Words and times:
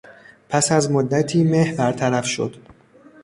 پس 0.49 0.71
از 0.71 0.91
مدتی 0.91 1.43
مه 1.43 1.75
برطرف 1.75 2.25
شد. 2.25 2.55